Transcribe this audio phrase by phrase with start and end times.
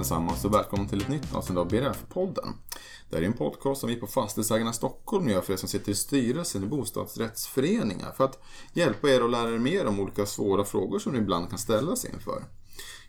[0.00, 2.54] allesammans och välkommen till ett nytt avsnitt av BRF-podden.
[3.10, 5.92] Det här är en podcast som vi på Fastighetsägarna Stockholm gör för er som sitter
[5.92, 8.42] i styrelsen i bostadsrättsföreningar för att
[8.72, 12.04] hjälpa er att lära er mer om olika svåra frågor som ni ibland kan ställas
[12.04, 12.44] inför.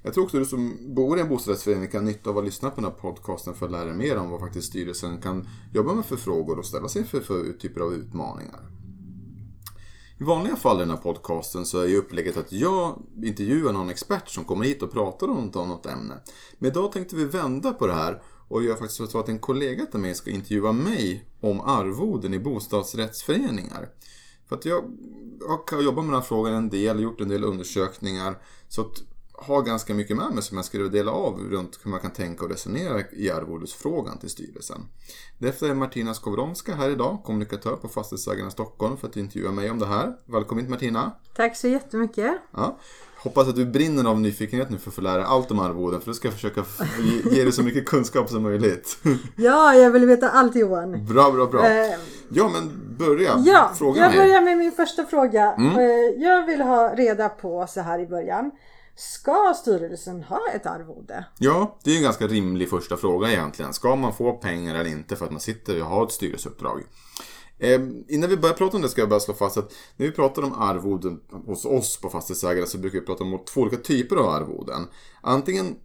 [0.03, 2.45] Jag tror också att du som bor i en bostadsrättsförening kan ha nytta av att
[2.45, 5.47] lyssna på den här podcasten för att lära er mer om vad faktiskt styrelsen kan
[5.73, 8.80] jobba med för frågor och ställa sig inför för typer av utmaningar.
[10.21, 13.89] I vanliga fall i den här podcasten så är ju upplägget att jag intervjuar någon
[13.89, 16.13] expert som kommer hit och pratar om något ämne.
[16.59, 19.85] Men idag tänkte vi vända på det här och göra faktiskt så att en kollega
[19.85, 23.89] till mig ska intervjua mig om arvoden i bostadsrättsföreningar.
[24.49, 24.83] För att jag
[25.71, 28.37] har jobbat med den här frågan en del, gjort en del undersökningar.
[28.67, 29.03] Så att
[29.41, 32.43] har ganska mycket med mig som jag skulle dela av runt hur man kan tänka
[32.45, 34.81] och resonera i arvodesfrågan till styrelsen.
[35.37, 39.79] Därför är Martina Skowronska här idag, kommunikatör på Fastighetsägarna Stockholm för att intervjua mig om
[39.79, 40.13] det här.
[40.25, 41.11] Välkommen hit Martina!
[41.35, 42.31] Tack så jättemycket!
[42.51, 42.77] Ja.
[43.17, 46.01] Hoppas att du brinner av nyfikenhet nu för att få lära dig allt om arvoden
[46.01, 46.65] för då ska jag försöka
[47.31, 48.97] ge dig så mycket kunskap som möjligt.
[49.35, 51.05] Ja, jag vill veta allt Johan.
[51.05, 51.69] Bra, bra, bra.
[51.69, 51.95] Eh,
[52.29, 53.43] ja, men börja.
[53.45, 54.19] Ja, Fråga jag mig.
[54.19, 55.53] börjar med min första fråga.
[55.53, 55.75] Mm.
[55.79, 58.51] Eh, jag vill ha reda på så här i början.
[58.95, 61.25] Ska styrelsen ha ett arvode?
[61.39, 63.73] Ja, det är en ganska rimlig första fråga egentligen.
[63.73, 66.83] Ska man få pengar eller inte för att man sitter och har ett styrelseuppdrag?
[67.59, 70.11] Eh, innan vi börjar prata om det ska jag bara slå fast att när vi
[70.11, 74.15] pratar om arvoden hos oss på fastighetsägare så brukar vi prata om två olika typer
[74.15, 74.87] av arvoden.
[75.21, 75.75] Antingen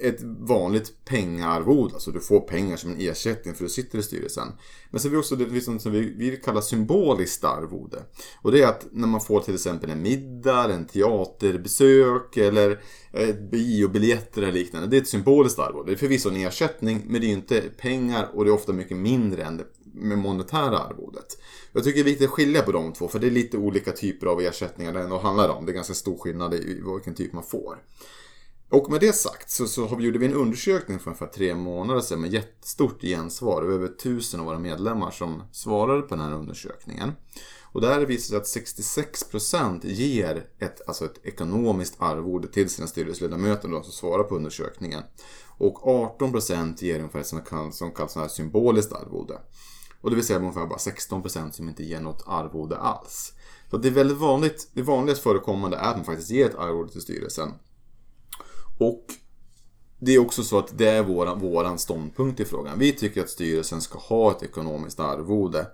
[0.00, 4.02] ett vanligt pengaarvode, alltså du får pengar som en ersättning för att du sitter i
[4.02, 4.48] styrelsen.
[4.90, 8.02] Men sen har vi också det liksom, som vi, vi kallar symboliskt arvode.
[8.42, 12.80] Och det är att när man får till exempel en middag, en teaterbesök eller
[13.12, 14.88] eh, biobiljetter eller liknande.
[14.88, 15.90] Det är ett symboliskt arvode.
[15.90, 18.96] Det är förvisso en ersättning, men det är inte pengar och det är ofta mycket
[18.96, 19.64] mindre än det
[20.16, 21.38] monetära arvodet.
[21.72, 23.92] Jag tycker det är viktigt att skilja på de två, för det är lite olika
[23.92, 25.66] typer av ersättningar det ändå handlar om.
[25.66, 27.78] Det är ganska stor skillnad i vilken typ man får.
[28.72, 32.20] Och med det sagt så, så gjorde vi en undersökning för ungefär tre månader sedan
[32.20, 33.62] med jättestort gensvar.
[33.62, 37.12] Över tusen av våra medlemmar som svarade på den här undersökningen.
[37.62, 42.86] Och där visar det sig att 66% ger ett, alltså ett ekonomiskt arvode till sina
[42.86, 45.02] styrelseledamöter de som svarar på undersökningen.
[45.58, 45.78] Och
[46.18, 49.40] 18% ger ungefär som kallas, som kallas här symboliskt arvode.
[50.00, 53.32] Och det vill säga ungefär bara 16% som inte ger något arvode alls.
[53.70, 56.92] Så det är väldigt vanligt, det vanligast förekommande är att man faktiskt ger ett arvode
[56.92, 57.52] till styrelsen.
[58.78, 59.04] Och
[59.98, 62.78] det är också så att det är våran, våran ståndpunkt i frågan.
[62.78, 65.66] Vi tycker att styrelsen ska ha ett ekonomiskt arvode.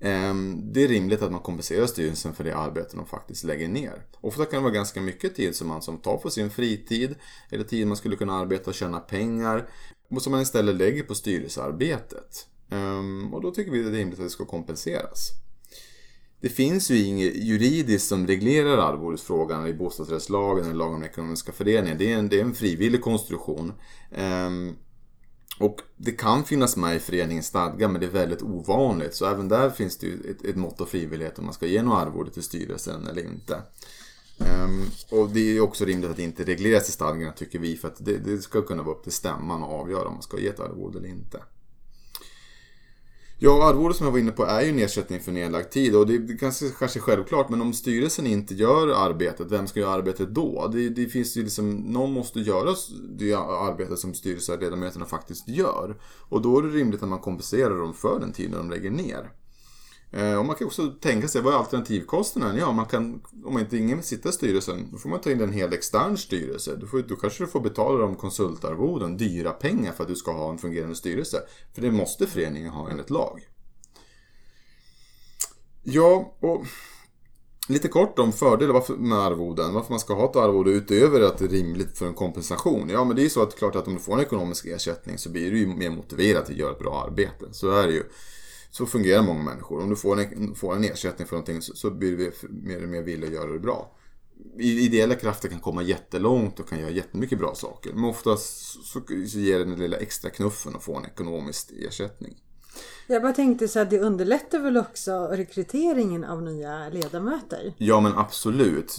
[0.00, 4.02] Ehm, det är rimligt att man kompenserar styrelsen för det arbete de faktiskt lägger ner.
[4.20, 7.14] Ofta kan det vara ganska mycket tid som man som tar på sin fritid
[7.50, 9.68] eller tid man skulle kunna arbeta och tjäna pengar
[10.10, 12.46] och som man istället lägger på styrelsearbetet.
[12.70, 15.30] Ehm, och då tycker vi att det är rimligt att det ska kompenseras.
[16.40, 21.96] Det finns ju inget juridiskt som reglerar arvodesfrågan i bostadsrättslagen eller lagen om ekonomiska föreningar.
[21.98, 23.72] Det är en, det är en frivillig konstruktion.
[24.12, 24.76] Ehm,
[25.58, 29.14] och det kan finnas med i föreningens stadga men det är väldigt ovanligt.
[29.14, 31.82] Så även där finns det ju ett, ett mått av frivillighet om man ska ge
[31.82, 33.62] något arvode till styrelsen eller inte.
[34.38, 37.88] Ehm, och det är också rimligt att det inte regleras i stadgarna tycker vi för
[37.88, 40.48] att det, det ska kunna vara upp till stämman att avgöra om man ska ge
[40.48, 41.42] ett arvode eller inte.
[43.40, 46.06] Ja, arvode som jag var inne på är ju en ersättning för nedlagd tid och
[46.06, 50.28] det är kanske, kanske självklart men om styrelsen inte gör arbetet, vem ska göra arbetet
[50.34, 50.70] då?
[50.72, 52.74] Det, det finns ju liksom, någon måste göra
[53.18, 55.96] det arbetet som styrelseledamöterna faktiskt gör.
[56.28, 59.30] Och då är det rimligt att man kompenserar dem för den tiden de lägger ner.
[60.12, 62.56] Eh, och man kan också tänka sig, vad är alternativkostnaden?
[62.56, 65.40] Ja, man kan, om inte ingen vill sitta i styrelsen, då får man ta in
[65.40, 66.76] en hel extern styrelse.
[66.76, 70.32] Då, får, då kanske du får betala de konsultarvoden, dyra pengar för att du ska
[70.32, 71.42] ha en fungerande styrelse.
[71.74, 73.48] För det måste föreningen ha enligt lag.
[75.82, 76.64] Ja, och
[77.68, 79.74] lite kort om fördelar med arvoden.
[79.74, 82.88] Varför man ska ha ett arvode utöver att det är rimligt för en kompensation.
[82.88, 85.18] Ja, men det är ju så att klart att om du får en ekonomisk ersättning
[85.18, 87.46] så blir du ju mer motiverad att göra ett bra arbete.
[87.52, 88.02] Så är det ju.
[88.70, 89.82] Så fungerar många människor.
[89.82, 92.88] Om du får en, får en ersättning för någonting så, så blir du mer och
[92.88, 93.94] mer villig att göra det bra.
[94.58, 97.92] Ideella krafter kan komma jättelångt och kan göra jättemycket bra saker.
[97.92, 98.46] Men oftast
[98.84, 102.36] så, så ger den lilla extra knuffen att få en ekonomisk ersättning.
[103.06, 107.74] Jag bara tänkte så att det underlättar väl också rekryteringen av nya ledamöter?
[107.78, 108.96] Ja men absolut.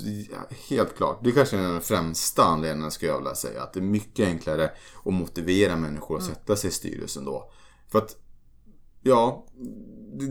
[0.69, 1.19] Helt klart.
[1.23, 3.63] Det är kanske är den främsta anledningen ska jag vilja säga.
[3.63, 4.71] Att det är mycket enklare
[5.05, 6.35] att motivera människor att mm.
[6.35, 7.51] sätta sig i styrelsen då.
[7.91, 8.15] För att
[9.01, 9.45] Ja,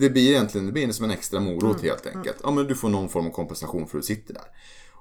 [0.00, 1.82] det blir egentligen det blir som en extra morot mm.
[1.82, 2.36] helt enkelt.
[2.42, 4.44] Ja, men du får någon form av kompensation för att du sitter där.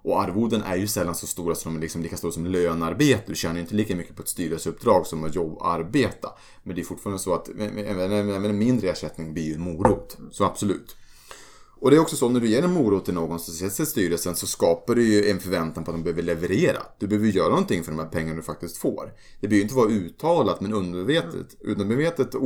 [0.07, 3.23] Och arvoden är ju sällan så stora som de är liksom lika stora som lönarbete.
[3.25, 6.29] Du tjänar inte lika mycket på ett styrelseuppdrag som att jobb arbeta.
[6.63, 10.17] Men det är fortfarande så att även en mindre ersättning blir ju en morot.
[10.31, 10.95] Så absolut.
[11.79, 13.83] Och det är också så när du ger en morot till någon som sätter sig
[13.83, 16.81] i styrelsen så skapar du ju en förväntan på att de behöver leverera.
[16.99, 19.13] Du behöver göra någonting för de här pengarna du faktiskt får.
[19.39, 22.43] Det behöver ju inte vara uttalat men undermedvetet, undermedvetet och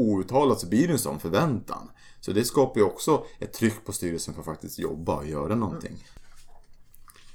[0.00, 1.90] outtalat så blir det en sån förväntan.
[2.20, 5.54] Så det skapar ju också ett tryck på styrelsen för att faktiskt jobba och göra
[5.54, 6.04] någonting.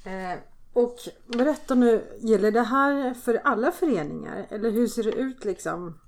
[0.04, 0.40] Eh,
[0.74, 0.98] och
[1.28, 4.48] berätta nu, gäller det här för alla föreningar?
[4.50, 6.00] Eller hur ser det ut liksom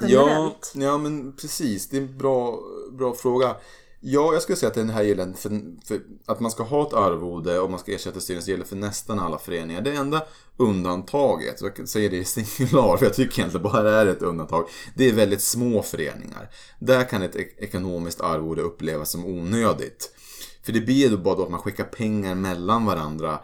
[0.00, 0.72] generellt?
[0.74, 1.88] Ja, ja men precis.
[1.88, 2.60] Det är en bra,
[2.92, 3.56] bra fråga.
[4.02, 6.94] Ja, jag skulle säga att den här gäller för, för, att man ska ha ett
[6.94, 9.80] arvode och man ska ersätta styrelsen gäller för nästan alla föreningar.
[9.80, 10.22] Det enda
[10.56, 14.68] undantaget, jag säger det i singular för jag tycker egentligen bara det är ett undantag.
[14.94, 16.50] Det är väldigt små föreningar.
[16.78, 20.14] Där kan ett ekonomiskt arvode upplevas som onödigt.
[20.62, 23.40] För det blir ju bara då att man skickar pengar mellan varandra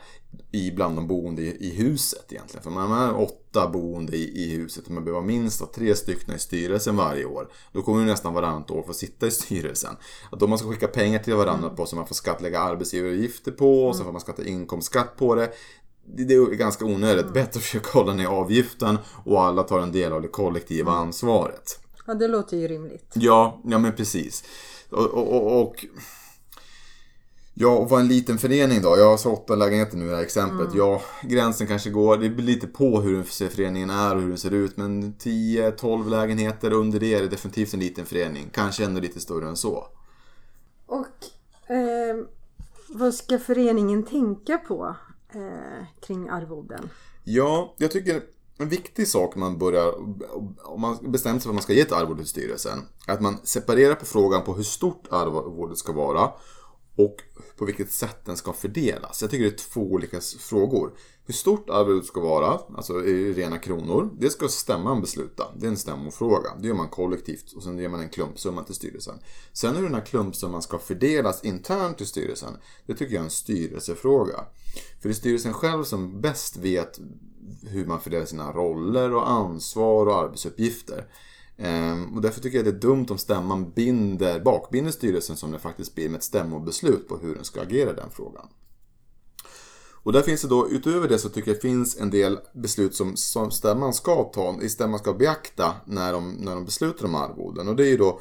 [0.53, 2.63] i bland de boende i, huset egentligen.
[2.63, 6.39] För man är åtta boende i, i huset och man behöver minst tre stycken i
[6.39, 7.49] styrelsen varje år.
[7.73, 9.97] Då kommer man nästan varannat år få sitta i styrelsen.
[10.33, 11.77] Att då man ska skicka pengar till varandra mm.
[11.77, 15.51] på som man får skattlägga arbetsgivaravgifter på och så får man skatta inkomstskatt på det.
[16.17, 17.23] Det är ganska onödigt.
[17.23, 17.33] Mm.
[17.33, 21.03] Bättre att försöka hålla ner avgiften och alla tar en del av det kollektiva mm.
[21.03, 21.81] ansvaret.
[22.07, 23.13] Ja, det låter ju rimligt.
[23.15, 24.45] Ja, ja men precis.
[24.91, 25.87] och, och, och
[27.59, 28.99] Ja, och vad en liten förening då?
[28.99, 30.67] Jag har så åtta lägenheter nu i det här exemplet.
[30.67, 30.79] Mm.
[30.79, 32.17] Ja, gränsen kanske går.
[32.17, 34.77] Det beror lite på hur föreningen är och hur den ser ut.
[34.77, 38.51] Men 10-12 lägenheter under det är det definitivt en liten förening.
[38.53, 39.87] Kanske ännu lite större än så.
[40.87, 41.07] Och
[41.71, 42.17] eh,
[42.89, 44.97] vad ska föreningen tänka på
[45.35, 46.91] eh, kring arvoden?
[47.25, 48.23] Ja, jag tycker
[48.59, 49.93] en viktig sak man börjar,
[50.65, 53.21] om man bestämmer sig för att man ska ge ett arvode till styrelsen, är att
[53.21, 56.31] man separerar på frågan på hur stort arvodet ska vara
[56.97, 57.17] och
[57.57, 59.23] på vilket sätt den ska fördelas.
[59.23, 60.93] Jag tycker det är två olika frågor.
[61.27, 65.45] Hur stort arvodet ska vara, alltså i rena kronor, det ska stämman besluta.
[65.57, 66.51] Det är en stämmofråga.
[66.61, 69.15] Det gör man kollektivt och sen ger man en klumpsumma till styrelsen.
[69.53, 72.57] Sen hur den här klumpsumman ska fördelas internt i styrelsen,
[72.87, 74.45] det tycker jag är en styrelsefråga.
[75.01, 77.01] För det är styrelsen själv som bäst vet
[77.63, 81.07] hur man fördelar sina roller och ansvar och arbetsuppgifter.
[81.59, 85.59] Ehm, och därför tycker jag det är dumt om stämman binder, bakbinder styrelsen som det
[85.59, 88.49] faktiskt blir med ett stämmobeslut på hur den ska agera i den frågan.
[90.07, 92.95] Och där finns det då, utöver det så tycker jag det finns en del beslut
[92.95, 97.15] som, som stämman ska ta, i stämman ska beakta när de, när de beslutar om
[97.15, 97.69] arvoden.
[97.69, 98.21] Och det är ju då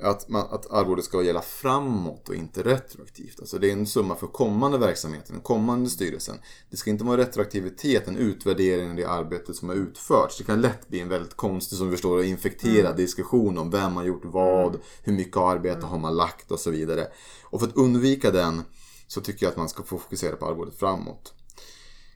[0.00, 3.40] att, man, att arvodet ska gälla framåt och inte retroaktivt.
[3.40, 6.36] Alltså det är en summa för kommande verksamheten, kommande styrelsen.
[6.70, 10.38] Det ska inte vara retroaktivitet, en utvärdering av det arbetet som har utförts.
[10.38, 12.96] Det kan lätt bli en väldigt konstig, som vi förstår, och infekterad mm.
[12.96, 14.80] diskussion om vem har gjort vad, mm.
[15.02, 15.88] hur mycket arbete mm.
[15.88, 17.06] har man lagt och så vidare.
[17.42, 18.62] Och för att undvika den
[19.06, 21.34] så tycker jag att man ska fokusera på arvodet framåt.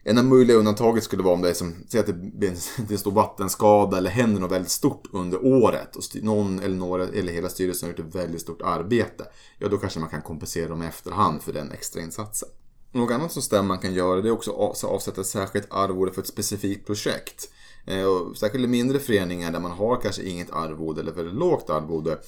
[0.09, 2.49] Enda möjliga undantaget skulle vara om det är som, säg att det blir
[2.89, 7.33] en, stor vattenskada eller händer något väldigt stort under året och någon eller några eller
[7.33, 9.25] hela styrelsen har gjort ett väldigt stort arbete.
[9.59, 12.49] Ja, då kanske man kan kompensera dem i efterhand för den extra insatsen.
[12.91, 16.21] Något annat som stämman kan göra det är också att avsätta ett särskilt arvode för
[16.21, 17.49] ett specifikt projekt.
[17.85, 21.69] Eh, och särskilt i mindre föreningar där man har kanske inget arvode eller väldigt lågt
[21.69, 22.19] arvode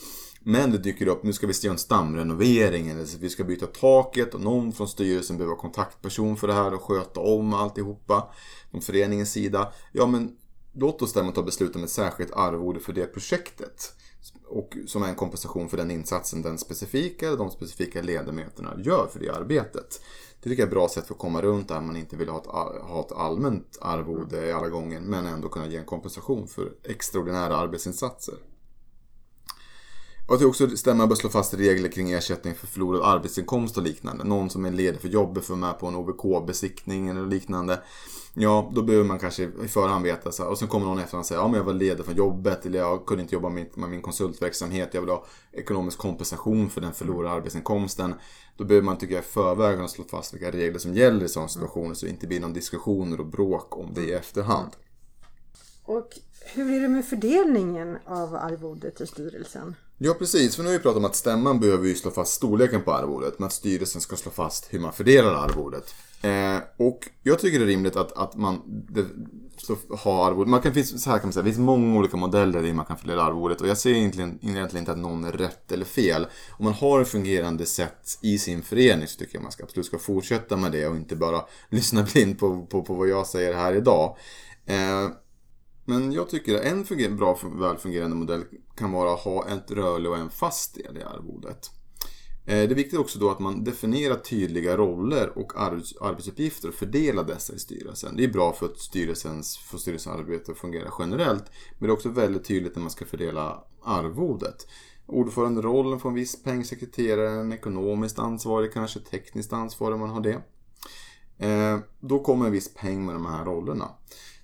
[0.43, 4.33] men det dyker upp, nu ska vi göra en stamrenovering eller vi ska byta taket
[4.33, 8.33] och någon från styrelsen behöver vara kontaktperson för det här och sköta om alltihopa.
[8.71, 9.73] Från föreningens sida.
[9.91, 10.37] Ja men
[10.73, 13.93] låt oss därmed ta beslut om ett särskilt arvode för det projektet.
[14.47, 19.07] Och som är en kompensation för den insatsen den specifika eller de specifika ledamöterna gör
[19.07, 20.01] för det arbetet.
[20.41, 22.29] Det tycker jag är ett bra sätt för att komma runt där man inte vill
[22.29, 22.45] ha ett,
[22.81, 28.35] ha ett allmänt arvode alla gånger men ändå kunna ge en kompensation för extraordinära arbetsinsatser.
[30.31, 34.23] Och att också stämma bör slå fast regler kring ersättning för förlorad arbetsinkomst och liknande.
[34.23, 37.81] Någon som är ledig för jobbet för med på en OVK-besiktning eller liknande.
[38.33, 40.49] Ja, då behöver man kanske i förhand veta så här.
[40.49, 42.79] Och sen kommer någon efterhand och säger ja men jag var ledig från jobbet eller
[42.79, 44.89] jag kunde inte jobba med, med min konsultverksamhet.
[44.93, 48.13] Jag vill ha ekonomisk kompensation för den förlorade arbetsinkomsten.
[48.57, 51.49] Då behöver man tycker jag i förväg slå fast vilka regler som gäller i sådana
[51.49, 54.71] situationer så det inte blir någon diskussioner och bråk om det i efterhand.
[55.83, 56.07] Och
[56.53, 59.75] hur är det med fördelningen av arvodet till styrelsen?
[60.03, 62.81] Ja precis, för nu har vi pratat om att stämman behöver ju slå fast storleken
[62.81, 65.95] på arvodet men att styrelsen ska slå fast hur man fördelar arvodet.
[66.21, 69.05] Eh, och jag tycker det är rimligt att, att man det,
[69.97, 70.49] har arvodet.
[70.49, 72.97] Man kan, så här kan man säga, det finns många olika modeller i man kan
[72.97, 76.27] fördela arvodet och jag ser egentligen, egentligen inte att någon är rätt eller fel.
[76.49, 79.85] Om man har ett fungerande sätt i sin förening så tycker jag man ska absolut
[79.85, 83.53] ska fortsätta med det och inte bara lyssna blind på, på, på vad jag säger
[83.53, 84.17] här idag.
[84.65, 85.09] Eh,
[85.91, 88.43] men jag tycker att en funger bra, välfungerande modell
[88.75, 91.71] kan vara att ha ett rörlig och en fast del i arvodet.
[92.45, 97.23] Eh, det är viktigt också då att man definierar tydliga roller och arbetsuppgifter och fördelar
[97.23, 98.17] dessa i styrelsen.
[98.17, 101.43] Det är bra för att styrelsens, för styrelsens arbete fungerar generellt.
[101.79, 104.67] Men det är också väldigt tydligt när man ska fördela arvodet.
[105.05, 110.41] Ordföranderollen får en viss peng, sekreteraren ekonomiskt ansvarig, kanske tekniskt ansvarig om man har det.
[111.47, 113.89] Eh, då kommer en viss peng med de här rollerna.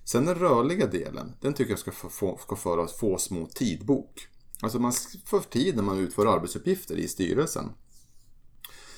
[0.08, 4.28] Sen den rörliga delen, den tycker jag ska, få, ska föras få små tidbok.
[4.62, 4.92] Alltså man
[5.24, 7.64] får tid när man utför arbetsuppgifter i styrelsen.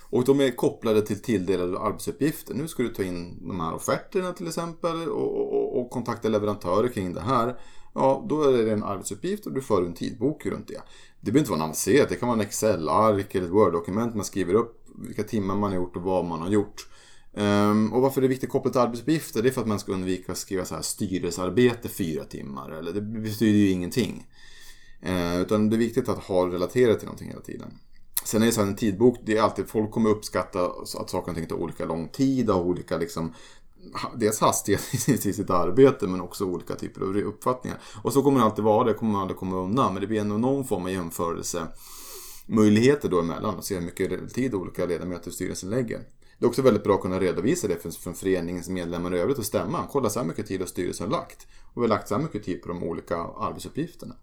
[0.03, 2.55] Och de är kopplade till tilldelade arbetsuppgifter.
[2.55, 6.89] Nu ska du ta in de här offerterna till exempel och, och, och kontakta leverantörer
[6.89, 7.61] kring det här.
[7.95, 10.83] Ja, då är det en arbetsuppgift och du för en tidbok runt det.
[11.21, 12.09] Det behöver inte vara avancerat.
[12.09, 15.77] Det kan vara en Excel-ark eller ett Word-dokument man skriver upp vilka timmar man har
[15.77, 16.87] gjort och vad man har gjort.
[17.33, 19.43] Um, och varför det är viktigt kopplat till arbetsuppgifter?
[19.43, 22.71] Det är för att man ska undvika att skriva så här styrelsearbete fyra timmar.
[22.71, 24.27] Eller det betyder ju ingenting.
[25.07, 27.79] Uh, utan det är viktigt att ha relaterat till någonting hela tiden.
[28.25, 31.31] Sen är det så här en tidbok, det är alltid, folk kommer uppskatta att saker
[31.31, 33.35] och ting tar olika lång tid och olika liksom
[34.17, 37.79] dels hastighet i sitt arbete men också olika typer av uppfattningar.
[38.03, 39.95] Och så kommer det alltid vara, det kommer man aldrig komma undan.
[39.95, 41.67] Men det blir ändå någon form av jämförelse
[42.47, 46.01] möjligheter då emellan och se hur mycket tid olika ledamöter i styrelsen lägger.
[46.41, 49.39] Det är också väldigt bra att kunna redovisa det för, för föreningens medlemmar i övrigt
[49.39, 49.87] och stämma.
[49.91, 51.47] Kolla så här mycket tid har styrelsen lagt.
[51.75, 54.15] Och vi har lagt så här mycket tid på de olika arbetsuppgifterna.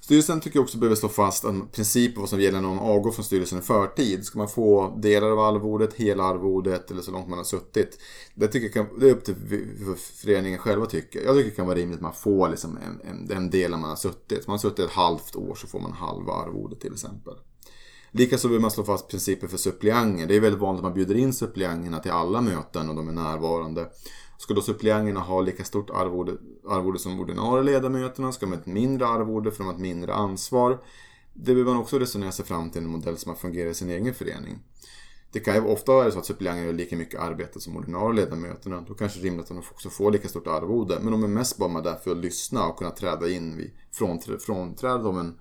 [0.00, 3.10] Styrelsen tycker jag också behöver slå fast en princip vad som gäller när man avgår
[3.12, 4.24] från styrelsen i förtid.
[4.24, 7.98] Ska man få delar av arvodet, hela arvodet eller så långt man har suttit.
[8.34, 9.34] Det, tycker jag kan, det är upp till
[9.96, 11.24] föreningen själva tycker.
[11.24, 13.90] Jag tycker det kan vara rimligt att man får liksom en, en, den delen man
[13.90, 14.38] har suttit.
[14.38, 17.34] Om man har suttit ett halvt år så får man halva arvodet till exempel.
[18.16, 20.26] Likaså vill man slå fast principer för suppleanter.
[20.26, 23.12] Det är väldigt vanligt att man bjuder in suppleanterna till alla möten och de är
[23.12, 23.88] närvarande.
[24.38, 26.32] Ska då suppleanterna ha lika stort arvode,
[26.68, 28.32] arvode som ordinarie ledamöterna?
[28.32, 30.78] Ska de ha ett mindre arvode för de har ett mindre ansvar?
[31.32, 33.90] Det behöver man också resonera sig fram till en modell som har fungerat i sin
[33.90, 34.58] egen förening.
[35.32, 38.84] Det kan ju ofta vara så att suppleanter gör lika mycket arbete som ordinarie ledamöterna.
[38.88, 40.98] Då kanske det är rimligt att de också får lika stort arvode.
[41.02, 45.06] Men de är mest bara där för att lyssna och kunna träda in vid frånträdet
[45.06, 45.38] om en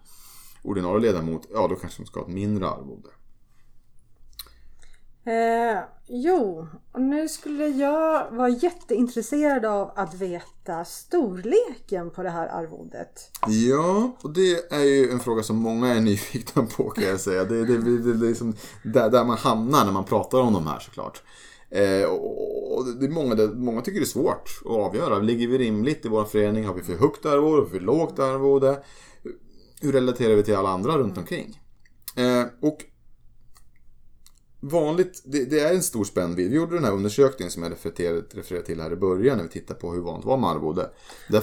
[0.64, 1.48] ordinarie ledamot.
[1.54, 3.10] Ja, då kanske de ska ha ett mindre arvode.
[5.26, 6.68] Eh, jo,
[6.98, 13.32] nu skulle jag vara jätteintresserad av att veta storleken på det här arvodet.
[13.48, 17.44] Ja, och det är ju en fråga som många är nyfikna på kan jag säga.
[17.44, 20.68] Det är det, det, det, liksom där, där man hamnar när man pratar om de
[20.68, 21.24] här såklart.
[21.70, 25.20] Eh, och det är många, det, många tycker det är svårt att avgöra.
[25.20, 26.66] Ligger vi rimligt i vår förening?
[26.66, 27.62] Har vi för högt arvode?
[27.62, 28.84] Har vi för lågt arvode?
[29.82, 31.60] Hur relaterar vi till alla andra runt omkring?
[32.16, 32.78] Eh, och
[34.64, 36.50] vanligt, det, det, är en stor spännvidd.
[36.50, 39.50] Vi gjorde den här undersökningen som jag refererade, refererade till här i början när vi
[39.50, 40.90] tittade på hur vanligt var med arvode.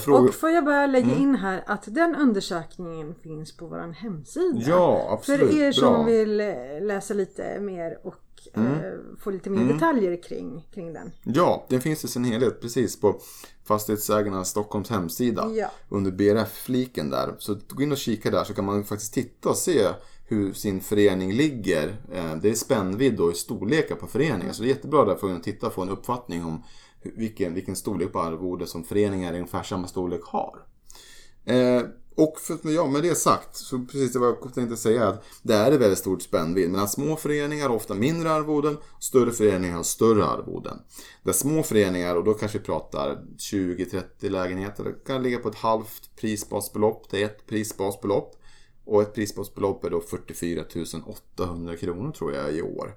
[0.00, 0.29] Frågor...
[0.29, 1.23] Och får jag bara lägga mm.
[1.23, 4.61] in här att den undersökningen finns på vår hemsida.
[4.67, 5.50] Ja, absolut.
[5.50, 6.05] För er som Bra.
[6.05, 6.47] vill eh,
[6.83, 8.23] läsa lite mer och
[8.55, 8.73] mm.
[8.73, 9.75] uh, få lite mer mm.
[9.75, 11.12] detaljer kring, kring den.
[11.23, 13.21] Ja, den finns i sin helhet precis på
[13.65, 15.50] Fastighetsägarna Stockholms hemsida.
[15.55, 15.71] Ja.
[15.89, 17.35] Under BRF-fliken där.
[17.39, 19.89] Så gå in och kika där så kan man faktiskt titta och se
[20.31, 21.89] hur sin förening ligger.
[22.13, 24.55] Eh, det är spännvidd och storlekar på föreningen.
[24.55, 26.63] Så det är jättebra där för att titta och få en uppfattning om
[27.03, 30.59] vilken, vilken storlek på arvode som föreningar i ungefär samma storlek har.
[31.45, 31.83] Eh,
[32.15, 35.55] och för, ja, med det sagt, så precis det vad jag tänkte säga, att det
[35.55, 36.71] är ett väldigt stort spännvidd.
[36.71, 40.79] Medan små föreningar har ofta mindre arvoden, större föreningar har större arvoden.
[41.23, 46.17] Där små föreningar, och då kanske vi pratar 20-30 lägenheter, kan ligga på ett halvt
[46.17, 48.40] prisbasbelopp till ett prisbasbelopp.
[48.91, 50.65] Och ett prisbasbelopp är då 44
[51.07, 52.95] 800 kronor tror jag i år.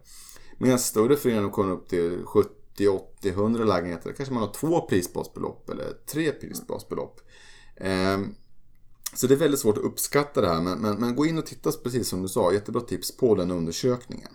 [0.58, 4.10] Medan större föreningar kommer upp till 70, 80, 100 lägenheter.
[4.10, 7.22] Där kanske man har två prisbasbelopp eller tre prisbasbelopp.
[7.76, 8.36] Mm.
[9.14, 10.62] så det är väldigt svårt att uppskatta det här.
[10.62, 12.54] Men, men, men, gå in och titta precis som du sa.
[12.54, 14.32] Jättebra tips på den undersökningen.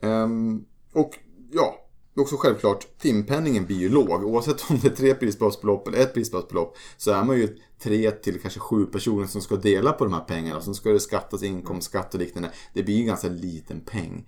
[0.00, 1.18] Um, och
[1.52, 1.83] ja,
[2.22, 4.24] också självklart, timpenningen blir ju låg.
[4.24, 8.40] Oavsett om det är tre prisbasbelopp eller ett prisbasbelopp så är man ju tre till
[8.40, 10.60] kanske sju personer som ska dela på de här pengarna.
[10.60, 12.50] Sen ska det skattas inkomstskatt och liknande.
[12.74, 14.26] Det blir ju en ganska liten peng.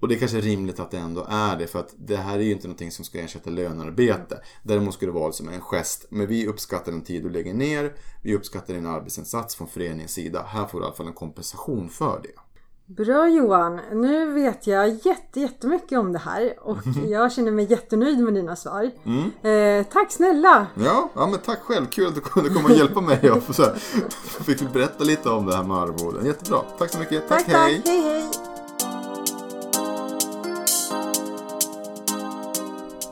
[0.00, 2.42] Och det är kanske rimligt att det ändå är det för att det här är
[2.42, 4.40] ju inte någonting som ska ersätta lönearbete.
[4.62, 6.06] Däremot ska det vara som en gest.
[6.10, 7.94] Men vi uppskattar den tid du lägger ner.
[8.22, 10.42] Vi uppskattar din arbetsinsats från föreningens sida.
[10.48, 12.43] Här får du i alla fall en kompensation för det.
[12.86, 13.80] Bra Johan!
[13.92, 17.10] Nu vet jag jätte, jättemycket om det här och mm.
[17.10, 18.90] jag känner mig jättenöjd med dina svar.
[19.04, 19.80] Mm.
[19.80, 20.66] Eh, tack snälla!
[20.74, 21.86] Ja, ja, men tack själv!
[21.86, 23.74] Kul att du kunde komma och hjälpa mig och så här,
[24.44, 26.26] fick berätta lite om det här med arvoden.
[26.26, 26.60] Jättebra!
[26.78, 27.28] Tack så mycket!
[27.28, 27.76] Tack, tack hej!
[27.76, 28.30] Tack, hej, hej.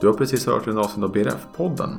[0.01, 1.99] Du har precis hört en avsnitt av BRF-podden.